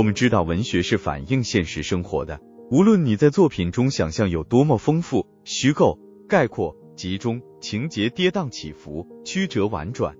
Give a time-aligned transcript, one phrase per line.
[0.00, 10.16] 我们知道文学是反映现实生活的，无论你在作品中想象有多么丰富、虚构、概括、集中，情节跌宕起伏、曲折婉转，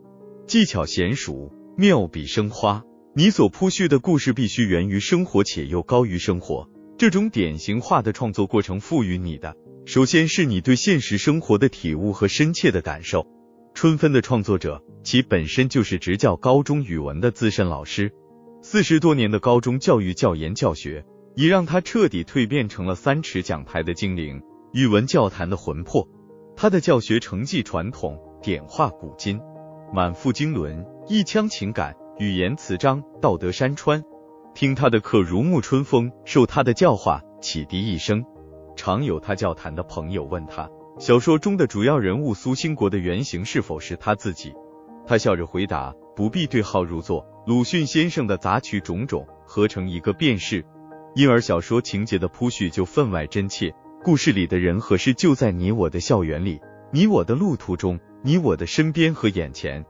[0.46, 2.84] 技巧娴熟、妙笔生花，
[3.14, 6.68] 你所铺叙的故事必须源于生活且又高于生活。
[6.98, 9.56] 这种典型化的创作过程赋予你的，
[9.86, 13.26] 首先是你对现实生活的体悟和深切的感受。
[13.72, 18.12] 春分的创作者，其本身就是执教高中语文的资深老师，
[18.62, 24.42] 四十多年的高中教育教研教学，已让他彻底蜕变成了三尺讲台的精灵，
[24.72, 26.06] 语文教坛的魂魄。
[26.56, 29.40] 他的教学成绩传统，点化古今，
[29.94, 34.04] 满腹经纶，一腔情感，语言词章，道德山川。
[34.54, 38.22] 听他的课如沐春风，受他的教化启迪一生。
[38.76, 40.68] 常有他教坛的朋友问他。
[40.98, 44.52] 小说中的主要人物苏兴国的原型是否是他自己？
[45.06, 50.64] 他笑着回答：“不必对号入座，鲁迅先生的杂曲种种合成一个便是。”
[51.16, 56.60] 因而小说情节的铺叙就分外真切，故事里的人和事就在你我的校园里，
[56.92, 59.84] 你我的路途中，你我的身边和眼前。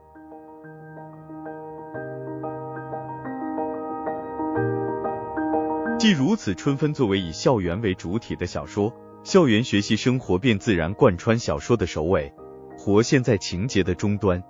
[5.99, 8.91] 既如此，春分作为以校园为主体的小说。
[9.23, 12.33] 校园学习生活便自然贯穿小说的首尾，
[12.75, 14.43] 活现在情节的终端。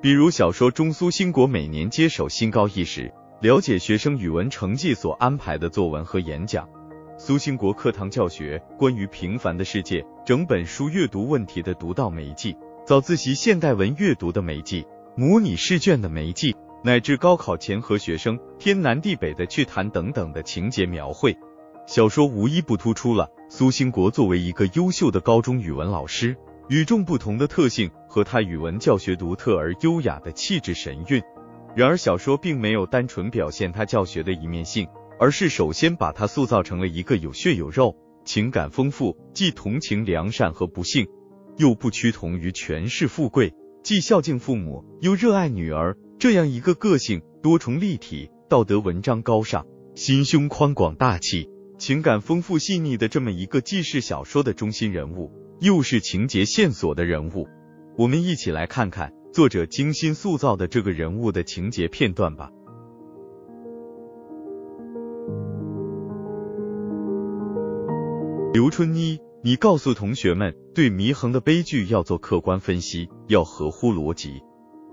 [0.00, 6.68] 比如小说中苏兴国每年接手新高一时，了解学生语文成绩所安排的作文和演讲。
[7.16, 16.54] 苏兴国课堂教学关于平凡的世界，整本书阅读问题的独到媒介，早自习现代文阅读的媒介，模拟试卷的媒介，
[16.84, 21.36] 乃至高考前和学生天南地北的去谈等等的情节描绘。
[21.88, 26.36] 小说无一不突出了苏兴国作为一个优秀的高中语文老师
[26.68, 31.22] 与众不同的特性和他语文教学独特而优雅的气质神韵。
[31.74, 34.86] 然而，小说并没有单纯表现他教学的一面性，
[35.18, 41.06] 而是首先把他塑造成了一个有血有肉、情感丰富、既同情良善和不幸，
[41.56, 51.48] 又不屈同于权势富贵，既孝敬父母又热爱女儿这样一个个性多重立体、道德文章高尚、心胸宽广大气。
[51.78, 57.48] 情感丰富细腻的这么一个既是小说的中心人物，又是情节线索的人物，
[57.96, 62.52] 我们一起来看看作者精心塑造的这个人物的情节片段吧。
[68.52, 74.40] 刘春妮，你告诉同学们，对祢衡的悲剧要做客观分析，要合乎逻辑。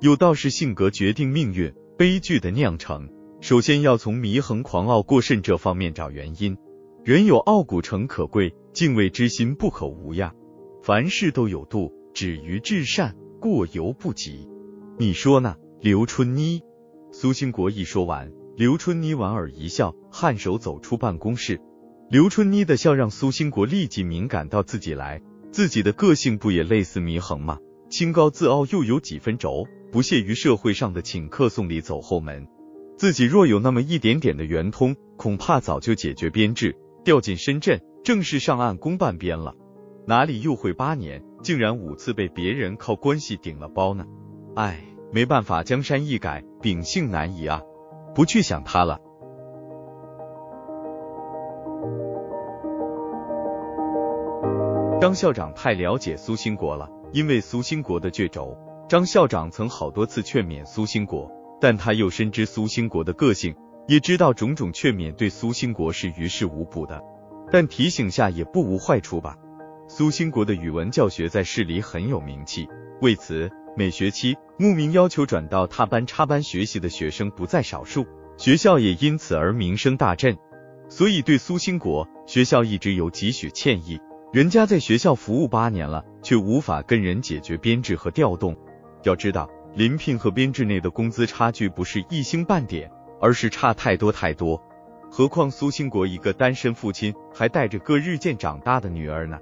[0.01, 3.07] 有道是性格决定命运，悲剧的酿成，
[3.39, 6.57] 首先要从祢衡狂傲过甚这方面找原因。
[7.03, 10.33] 人有傲骨诚可贵，敬畏之心不可无呀。
[10.85, 14.47] 凡事都有度，止于至善，过犹不及。
[14.99, 16.61] 你说呢，刘春妮？
[17.11, 21.59] 苏兴国一说完，刘春妮莞尔一笑，颔首走出办公室。
[22.11, 27.57] 刘春妮的笑让苏兴国立即敏感到自己来，自己的个性不也类似祢衡吗？
[27.89, 32.47] 清高自傲又有几分轴，不屑于社会上的请客送礼走后门。
[32.95, 36.75] 自己若有那么一点点的圆通，恐怕早就解决编制。
[37.03, 39.55] 调进深圳，正式上岸公办编了，
[40.07, 44.05] 哪里又会八年，竟然五次被别人靠关系顶了包呢？
[44.55, 44.79] 唉，
[45.11, 47.63] 没办法，江山易改，秉性难移啊！
[48.13, 48.99] 不去想他了。
[55.01, 58.55] 张校长太了解苏兴国了，因为苏兴国的倔轴，
[58.87, 63.55] 张校长曾好多次劝勉苏兴国，但他又深知苏兴国的个性。
[63.87, 67.03] 也知道种种劝勉对苏兴国是于事无补的，
[67.51, 69.37] 但提醒下也不无坏处吧。
[69.87, 72.67] 苏兴国的语文教学在市里很有名气，
[73.01, 78.05] 为此每学期慕名要求转到他班插班学习的学生不在少数，
[78.37, 80.37] 学校也因此而名声大振。
[80.89, 83.99] 所以对苏兴国，学校一直有几许歉意。
[84.33, 88.55] 人家在学校服务八年了，却无法跟人解决编制和调动。
[89.03, 92.91] 要知道，临聘和编制内的工资差距不是一星半点。
[93.21, 94.61] 而是差太多太多，
[95.09, 99.39] 何况苏兴国一个单身父亲，还带着个日渐长大的女儿呢。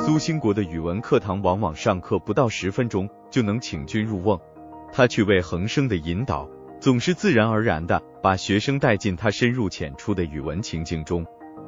[0.00, 4.40] 苏兴国的语文课堂往往上课不到十分钟就能请君入瓮，
[4.92, 6.48] 他趣味横生的引导，
[6.80, 11.26] 总是自然而然的把学生带进他深入浅出的语文情境中，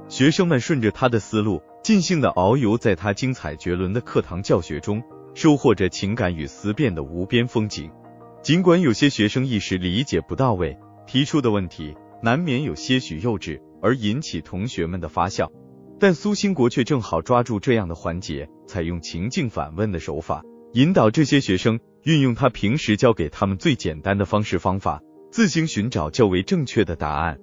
[0.09, 5.03] 学生们顺着他的思路，尽兴的遨游在他精彩绝伦的课堂教学中。
[5.33, 7.89] 收获着情感与思辨的无边风景。
[8.43, 15.53] 尽管有些学生一时理解不到位，提出的问题难免有些许幼稚，而引起同学们的发笑，
[16.01, 20.43] 但苏兴国却正好抓住这样的环节，采用情境反问的手法，
[20.73, 27.39] 引导这些学生运用他平时教给他们最简单的方式方法，自行寻找较为正确的答案。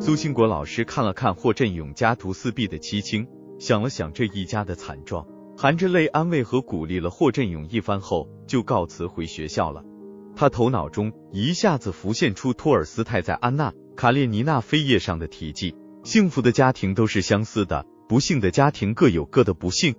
[0.00, 3.28] 苏兴国老师看了看霍振勇家徒四壁的凄清，
[3.60, 5.24] 想了想这一家的惨状，
[5.56, 9.84] 含着泪安慰和鼓励了霍振勇一番后，就告辞回学校了。
[10.38, 15.74] 他头脑中一下子浮现出托尔斯泰在《安娜·卡列尼娜》扉页上的题记：
[16.04, 19.96] 幸福的家庭都是相似的，不幸的家庭各有各的不幸。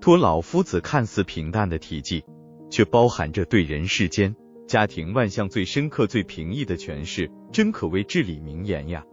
[0.00, 2.24] 托老夫子看似平淡的题记，
[2.70, 4.34] 却包含着对人世间
[4.66, 9.04] 家庭万象最深刻、最平易的诠释，真可谓至理名言呀。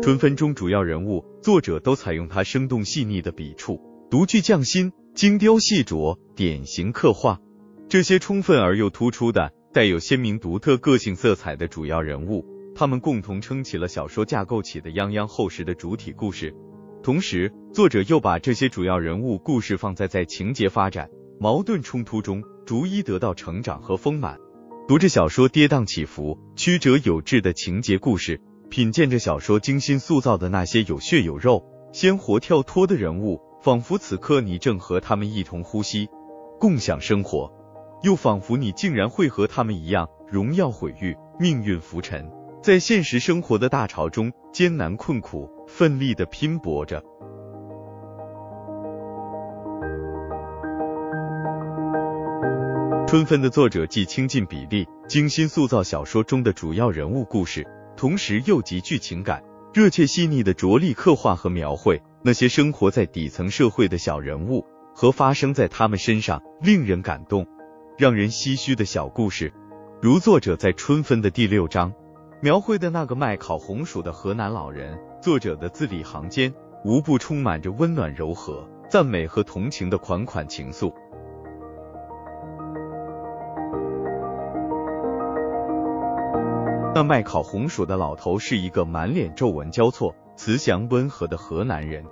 [0.00, 7.40] 春分中主要人物，作者都采用他生动细腻的笔触，独具匠心，精雕细琢，典型刻画
[7.88, 16.54] 这些充分而又突出的、带有鲜明独特个性色彩的主要人物，他们共同撑起了小说架构起的泱泱厚实的主体故事。
[17.02, 21.10] 同时，作者又把这些主要人物故事放在在情节发展、
[21.40, 24.38] 矛盾冲突中，逐一得到成长和丰满。
[24.86, 36.08] 读着小说跌宕起伏、曲折有致的情节故事，品鉴着小说精心塑造的那些有血有肉、鲜活跳脱的人物，仿佛此刻你正和他们一同呼吸、
[36.60, 37.52] 共享生活，
[38.04, 42.30] 又仿佛你竟然会和他们一样，荣耀毁誉、命运浮沉，
[42.62, 47.02] 在现实生活的大潮中艰难困苦、奋力的拼搏着。
[53.08, 57.66] 春分的作者既倾尽笔力，精心塑造小说中的主要人物故事，
[57.96, 59.42] 同时又极具情感，
[59.74, 67.46] 热切细腻的着力刻画和描绘那些生活在底层社会的小人物和发生在他们身上令人感动、
[67.96, 69.52] 让人唏嘘的小故事。
[70.02, 71.92] 如作者在春分的第六章
[72.42, 76.52] 描绘的那个卖烤红薯的河南老人，作者的字里行间
[76.84, 80.92] 无不充满着温暖柔和、赞美和同情的款款情愫。
[86.94, 92.04] 那卖烤红薯的老头是一个满脸皱纹交错、慈祥温和的河南人。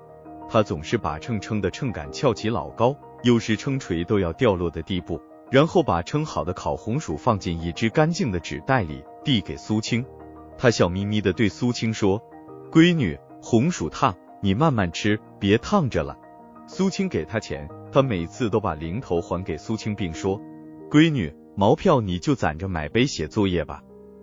[0.48, 10.04] 他总是把秤称的秤杆翘起老高，有时称锤都要掉落的地步，然后把称好的烤红薯放进一只干净的纸袋里，递给苏青。
[10.58, 12.22] 他笑眯眯的对苏青说
[12.70, 16.16] ：“闺女，红薯烫，你慢慢吃，别烫着了。”
[16.68, 20.40] 苏青给他钱，他每次都把零头还给苏青，并说
[20.90, 23.82] ：“闺女，毛票你就攒着买杯写作业吧。”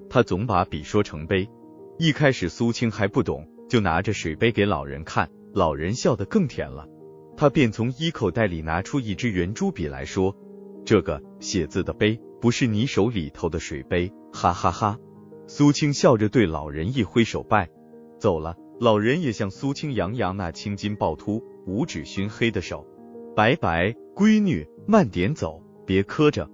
[0.10, 1.50] 他总把笔说成杯，
[1.98, 6.90] 一开始苏青还不懂，就拿着水杯给老人看，老人笑得更甜了。
[7.38, 10.36] 他便从衣口袋里拿出一支圆珠笔来说
[10.84, 15.00] ：“这个写字的杯不是你手里头的水杯。”哈哈哈。
[15.48, 17.70] 苏青笑着对老人一挥手拜
[18.20, 22.86] 走了，老人也向苏青扬扬那青筋暴突、五指熏黑的手
[23.38, 26.52] ：“拜拜，闺女，慢点走，别磕着。”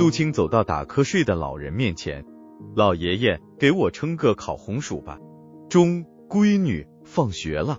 [0.00, 2.24] 苏青走到打瞌睡的老人面前，
[2.74, 5.18] 老爷爷，给我称个烤红薯吧。
[5.68, 7.76] 中，闺女，放学了。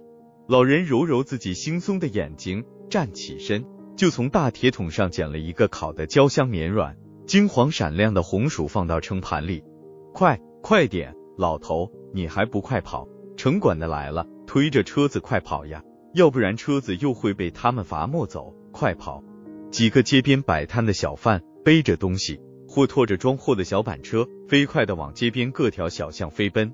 [0.47, 3.65] 老人揉揉自己惺忪的眼睛，站起身，
[3.95, 9.63] 就从大铁桶上捡了一个烤得焦香绵软、金黄闪亮的红薯，放到称盘里。
[10.13, 13.07] 快，快点，老头，你还不快跑？
[13.35, 15.81] 城管的来了，推着车子快跑呀，
[16.13, 18.53] 要不然车子又会被他们罚没走。
[18.71, 19.23] 快跑！
[19.71, 21.41] 几个街边摆摊的小贩。
[21.63, 26.73] 背着东西或拖着装货的小板车，飞快地往街边各条小巷飞奔。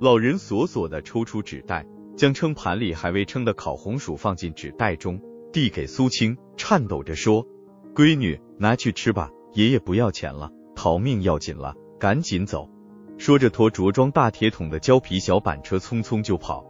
[0.00, 5.20] 老人索索地抽出纸袋，将称盘里还未称的烤红薯放进纸袋中，
[5.52, 7.46] 递给苏青，颤抖着说
[7.94, 12.68] ：“闺女，拿去吃吧，爷爷不要钱了，逃命要紧了，赶紧走。”
[13.16, 16.66] 说着，拖着装大铁桶的胶皮小板车匆匆就跑。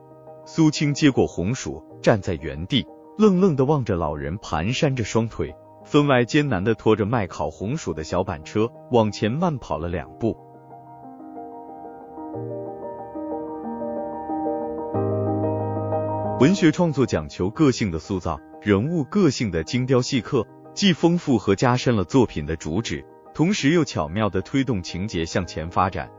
[0.47, 2.87] 苏青接过红薯，站在原地，
[3.19, 5.53] 愣愣地望着老人蹒跚着双腿。
[5.87, 10.37] 分外艰难的拖着卖烤红薯的小板车往前慢跑了两步。
[16.41, 26.11] 文学创作讲求个性的塑造，人物个性的精雕细刻，既丰富和加深了作品的主旨，同时又巧妙的推动情节向前发展。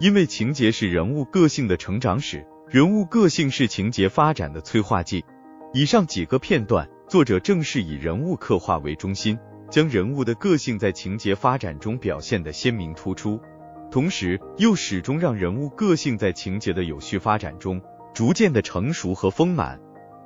[0.00, 5.24] 因为情节是人物个性的成长史，人物个性是情节发展的催化剂。
[5.72, 6.86] 以上几个片段。
[7.14, 9.38] 作者正是以人物刻画为中心，
[9.70, 13.40] 将人物的个性在情节发展中表现得鲜明突出，
[13.88, 17.80] 同时又始终让人物个性在情节的有序发展中
[18.12, 19.80] 逐渐的成熟和丰满。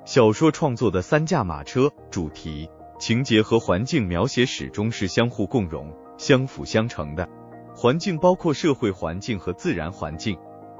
[0.06, 2.66] 小说创作的三驾马车主题
[2.98, 7.28] 情节和环境描写始终是相互共融、相辅相成的。
[7.76, 10.38] 环境包括社会环境和自然环境，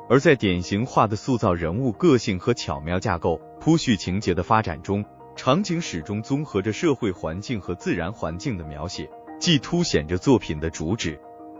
[0.09, 5.05] 而在典型化的塑造人物个性和巧妙架构铺叙情节的发展中，
[5.38, 11.16] 场景始终综合着社会环境和自然环境的描写，既凸显着作品的主旨，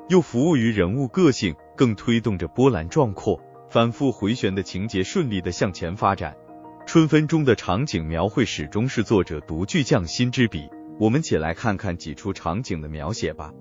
[0.08, 6.37] 又服务于人物个性，更推动着波澜壮阔、反复回旋的情节顺利的向前发展。
[6.87, 10.68] 春分中的场景描绘始终是作者独具匠心之笔。
[10.99, 13.52] 我们且来看看几处场景的描写吧。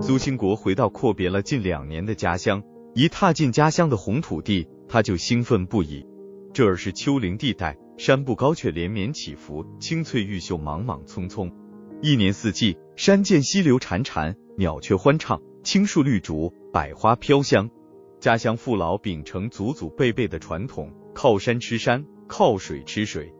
[0.00, 2.62] 苏兴国回到阔别了近两年的家乡，
[2.94, 6.06] 一踏进家乡的红土地，他就兴奋不已。
[6.52, 11.50] 这儿是丘陵地带，山不高却连绵起伏，青翠玉秀，莽莽葱葱。
[12.00, 16.54] 一年四季，山涧溪流潺潺，鸟雀欢唱，青树绿竹。
[16.72, 17.70] 百花飘香，
[18.18, 23.32] 家乡父老秉承祖祖辈辈的传统，靠山吃山，靠水吃水。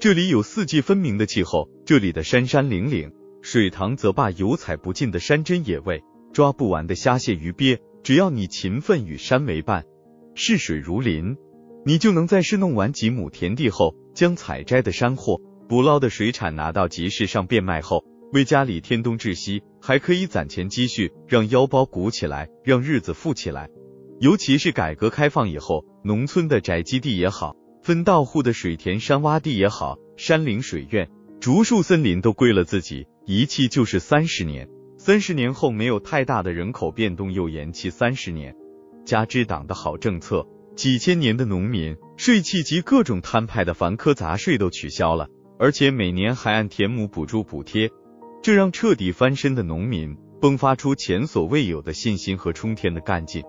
[0.00, 3.12] 这里有四季分明的气候，这里的山山岭岭、
[3.42, 6.02] 水塘则坝，有采不尽的山珍野味，
[6.32, 7.80] 抓不完的虾蟹鱼鳖。
[8.02, 9.84] 只要你勤奋与山为伴，
[10.34, 11.36] 视水如林，
[11.84, 18.04] 你就能在试弄完几亩田地后，将采摘的山货、捕捞的水产拿到集市上变卖后。
[18.32, 23.68] 为家里添东置西，还可以攒钱积蓄，让腰包鼓起来，让日子富起来。
[24.20, 34.68] 尤其是改革开放以后，农村的宅基地也好，分到户的水田山洼地也好，山林水院、竹树森林都归了自己，一气就是三十年。
[35.02, 38.54] 三十年后没有太大的人口变动，又延期三十年。
[39.06, 45.26] 加之党的好政策，几千年的农民税契及各种摊派的繁苛杂税都取消了，
[45.58, 47.90] 而且每年还按田亩补助补贴。
[48.42, 53.42] 这让彻底翻身的农民迸发出前所未有的信心和冲天的干劲。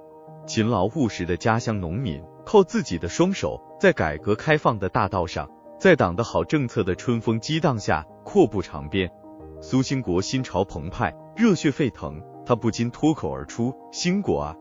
[0.48, 9.12] 勤劳务实的家乡农民靠自己的双手，在改革开放的大道上，在党的好政策的春风激荡下阔步长鞭。
[9.60, 14.56] 苏兴国心潮澎湃，热血沸腾，他不禁脱口而出：“兴国啊，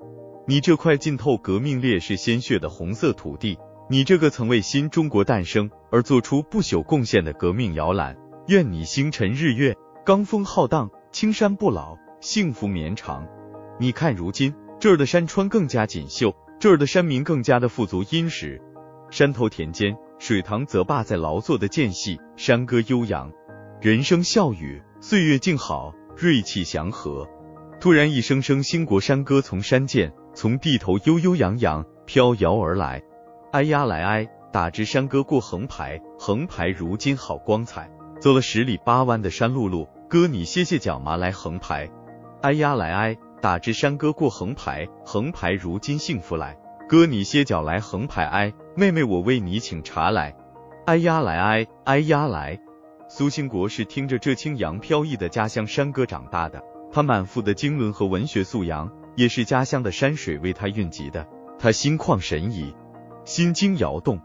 [0.46, 3.58] 你这块浸透革命烈士鲜血的红色土地，
[3.88, 13.28] 你这个曾为新中国诞生而做出不朽贡献的革命摇篮，愿你星辰日月。”罡风浩荡，青山不老，幸福绵长。
[13.78, 18.60] 你看，如今这儿的山川更加锦绣，这儿的山民更加的富足殷实。
[19.10, 23.30] 山头田间，水塘泽坝在劳作的间隙，山歌悠扬，
[23.80, 27.26] 人声笑语，岁月静好，瑞气祥和。
[27.80, 33.02] 突然，一声声兴国山歌从山涧，从地头悠悠扬扬飘摇而来。
[33.52, 37.90] 哎呀来哎，打支山歌过横排，横排如今好光彩。
[38.20, 39.88] 走了十里八弯的山路路。
[40.10, 41.88] 哥，你歇歇脚嘛，来横排。
[42.42, 46.58] 哎呀来哎，打支山歌过横排，横排如今幸福来。
[46.86, 50.36] 哥，你歇脚来横排哎，妹妹我为你请茶来。
[50.84, 52.60] 哎呀来哎，哎呀来。
[53.12, 56.62] 苏兴国是听着这清扬飘逸的家乡山歌长大的，
[56.92, 61.26] 他满腹的经纶和文学素养，也是家乡的山水为他蕴集的。
[61.58, 62.72] 他心旷神怡，
[63.24, 64.20] 心惊摇动，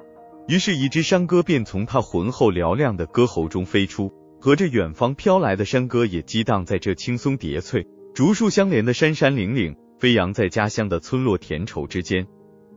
[0.48, 4.14] 于是，一支山歌便从他浑厚嘹亮的歌喉中飞出。
[4.40, 12.28] 和着远方飘来的山歌也激荡在这青松叠翠、竹树相连的山山岭岭，飞扬在家乡的村落田畴之间。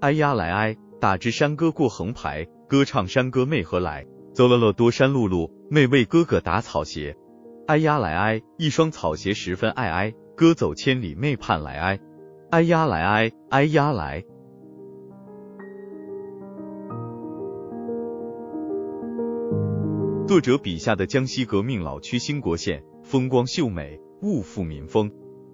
[0.00, 4.06] 哎呀来哎，打支山歌过横排，歌唱山歌妹何来？
[4.38, 7.16] 走了了多山路路，妹为哥哥打草鞋。
[7.66, 11.98] 哎呀来哎，一双草鞋十分爱哎，哥走千里妹盼来哎。
[12.50, 14.24] 哎呀来哎，哎呀来。
[20.28, 25.10] 作者笔下的江西革命老区兴国县，风光秀美，物阜民丰。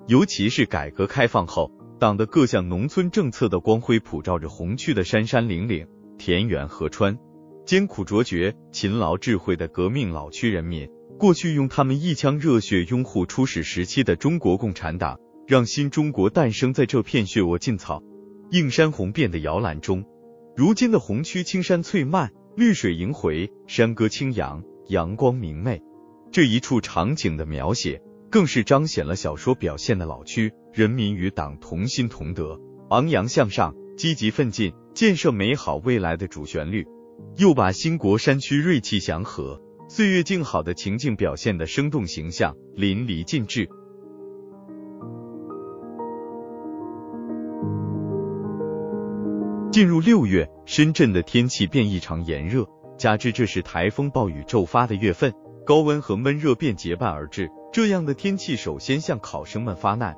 [0.08, 5.86] 尤其是改革开放后，党的各项农村政策的光辉普照着红区的山山岭岭、
[6.18, 7.18] 田园河川。
[7.66, 18.02] 艰苦卓绝、勤劳智慧的革命老区人民，过去用他们一腔热血拥护初始时期的中国共产党，让新中国诞生在这片血沃劲草、
[18.50, 20.04] 映山红遍的摇篮中。
[20.54, 22.30] 如今的红区青山翠漫。
[22.56, 25.82] 绿水萦回，山歌清扬，阳光明媚。
[26.30, 36.86] 这一处场景的描写，更是彰显了小说表现的老区人民与党同心同德、昂扬向上、积极奋进、建设美好未来的主旋律，
[37.36, 43.68] 又把兴国山区锐气祥和、岁月静好的情境表现的生动形象、淋漓尽致。
[49.70, 52.64] 进入六月，深圳的天气变异常炎热，
[52.96, 55.34] 加之这是台风暴雨骤发的月份，
[55.66, 57.50] 高温和闷热便结伴而至。
[57.72, 60.14] 这样的天气首先向考生们发难。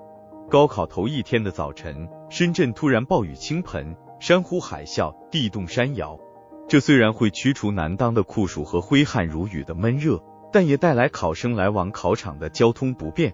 [0.51, 6.21] 高考头一天的早晨，深圳突然暴雨倾盆，山呼海啸，地动山摇，
[6.69, 10.21] 这虽然会驱除难当的酷暑和挥汗如雨的闷热，
[10.53, 13.33] 但也带来考生来往考场的交通不便。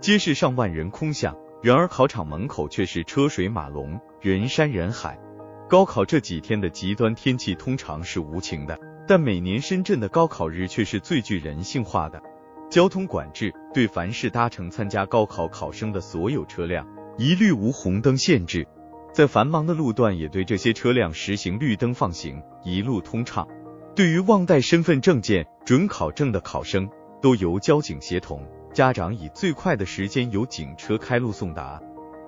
[0.00, 5.16] 街市上万人空巷，然而考场门口却是车水马龙，人山人海。
[5.68, 12.20] 高考这几天的极端天气通常是无情的，但每年深圳的高考日却是最具人性化的。
[12.68, 16.84] 交通管制对凡是搭乘参加高考考生的所有车辆，
[17.16, 18.66] 一律无红灯限制。
[19.12, 23.46] 在繁忙的路段，也对这些车辆实行绿灯放行，一路通畅。
[23.94, 26.88] 对于忘带身份证件、准考证的考生，
[27.20, 28.42] 都由交警协同，
[28.72, 31.78] 家长以最快的时间由警车开路送达。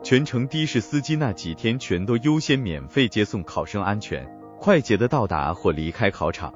[0.03, 4.29] 全程的士司机那几天全都优先免费接送考生，安全
[4.61, 6.53] 快捷的到达或离开考场。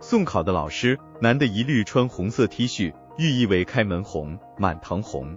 [0.00, 5.36] 送考的老师，男的一律穿红色 T 恤，寓意为开门红、满堂红。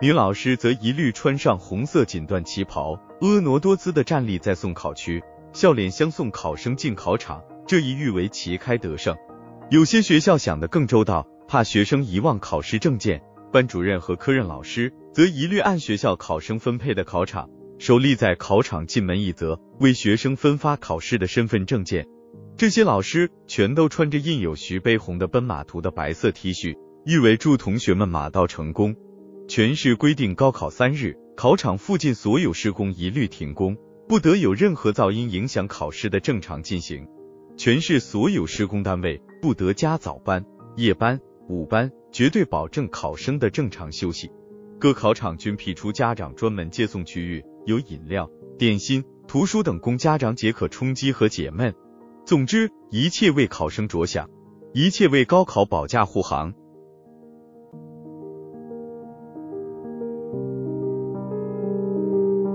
[0.00, 5.22] 女老师则一律穿上红色锦缎旗袍，婀娜多姿的站立在送考区，
[5.52, 9.16] 笑脸相送考生进考场，这一誉为旗开得胜。
[9.70, 13.22] 有些学校想得更周到，怕学生遗忘考试证件，
[13.52, 17.48] 班主任和科任老师则一律按学校考生分配的考场，
[17.78, 22.04] 守立在考场进门一侧，为学生分发考试的身份证件。
[22.56, 28.96] 这些老师全都穿着印有徐悲鸿的奔马图的白色 T 恤，誉为祝同学们马到成功。
[29.46, 33.76] 全市规定，高考三日，考场附近所有施工一律停工，
[34.08, 37.06] 不得有任何噪音影响考试的正常进行。
[37.56, 40.44] 全市所有施工单位不得加早班、
[40.76, 44.30] 夜班、午班，绝对保证考生的正常休息。
[44.80, 51.74] 各考场均辟出家长专门接送区域，有饮料、点心、图书等供家长解渴充饥和解闷。
[52.24, 54.30] 总之，一切为考生着想，
[54.72, 56.54] 一切为高考保驾护航。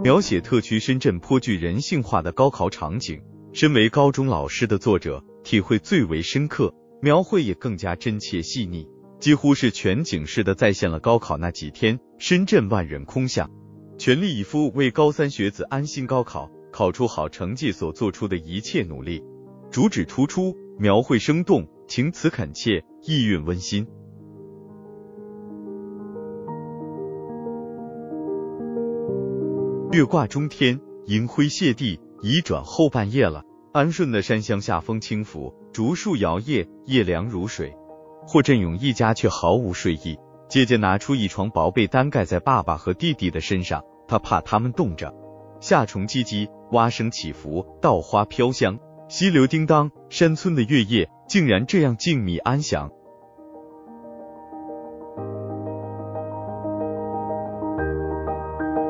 [0.09, 3.21] 描写特区深圳颇具人性化的高考场景，
[3.53, 8.87] 身为高中老师的作者体会最为深刻，描绘也更加真切细腻，
[9.19, 13.51] 几乎是全景式的再现了高考那几天深圳万人空巷，
[13.99, 19.23] 全力以赴为高三学子安心高考、考出好成绩所做出的一切努力，
[19.69, 23.85] 主旨突出，描绘生动，情辞恳切，意蕴温馨。
[29.91, 33.43] 月挂中天，银辉泻地，已转后半夜了。
[33.73, 37.75] 安顺的山乡下风轻拂，竹树摇曳，夜凉如水。
[38.27, 40.19] 霍振勇一家却毫无睡意。
[40.47, 45.11] 姐姐拿出一床薄被单盖在爸爸和弟弟的身上，他怕他们冻着。
[45.59, 52.91] 夏虫唧唧，蛙声起伏，稻花飘香，溪流叮当，山村的月夜竟然这样静谧安详。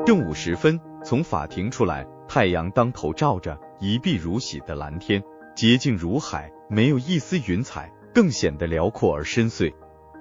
[0.04, 0.78] 正午时分。
[1.02, 5.22] 从法庭出来，太阳当头照着一碧如洗的蓝天，
[5.56, 9.72] 洁净如海，没有一丝云彩，更显得辽阔而深邃。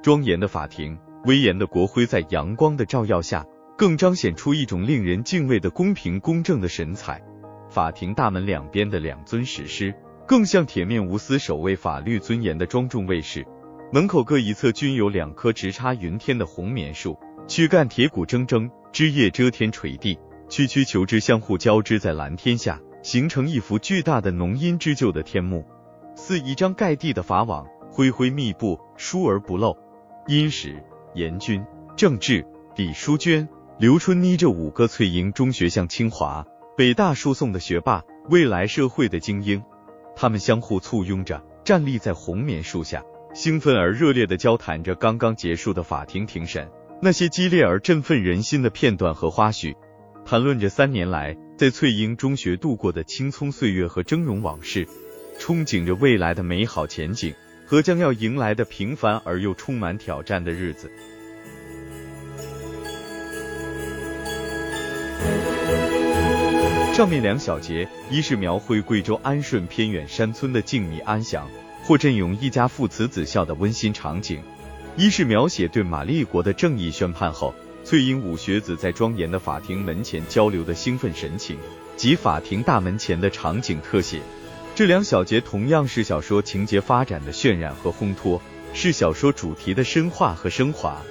[0.01, 3.45] 庄严的法庭，威严的国徽在阳光的照耀下，
[3.77, 7.21] 更彰显出一种令人敬畏的公平公正的神采。
[7.69, 9.93] 法庭大门两边的两尊石狮，
[10.25, 13.45] 更像铁面无私守卫法律尊严的庄重卫士。
[13.91, 20.17] 门口各一侧均有两棵直插云天的红棉树，躯干铁骨铮铮，枝叶遮天垂地。
[20.49, 25.63] 曲曲球枝相互交织在蓝天下，形成一幅巨大的浓荫织就的天幕，
[26.15, 29.77] 似一张盖地的法网，恢恢密布，疏而不漏。
[30.27, 30.83] 殷实、
[31.13, 31.63] 严君、
[31.95, 32.43] 郑智、
[32.75, 36.43] 李淑娟、刘春妮这五个翠英中学向清华、
[36.75, 39.63] 北大输送的学霸，未来社会的精英，
[40.15, 43.03] 他们相互簇拥着，站立在红棉树下，
[43.35, 46.67] 兴奋而热烈地交谈着刚刚结束的法庭庭审，
[47.03, 49.75] 那些激烈而振奋人心的片段和花絮。
[50.29, 54.87] 谈论着三年来在翠英中学度过的青葱岁月和峥嵘往事，
[55.39, 57.33] 憧憬着未来的美好前景
[57.65, 60.91] 和将要迎来的平凡而又充满挑战的日子。
[66.93, 71.49] 上面两小节，一是描绘贵州安顺偏远山村的静谧安详，
[71.81, 74.37] 霍振勇一家父慈子孝的温馨场景；
[74.95, 77.51] 一是描写对玛丽国的正义宣判后。
[77.83, 81.57] 翠英五学子在庄严的法庭门前交流的兴奋神情，
[81.97, 84.21] 及法庭大门前的场景特写，
[84.75, 88.39] 这两小节同样是小说情节发展的渲染和烘托，
[88.73, 91.01] 是小说主题的深化和升华。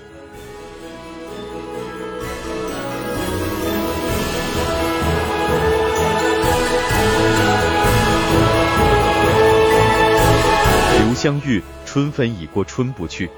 [11.00, 13.28] 刘香玉，春分已过春不去，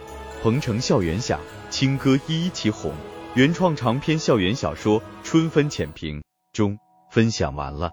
[0.43, 1.40] 鹏城校园下，
[1.71, 2.93] 清歌依依起哄。
[3.37, 6.19] 原创长篇校园小说《春分浅平》
[6.53, 6.81] 中
[7.12, 7.93] 分享完了。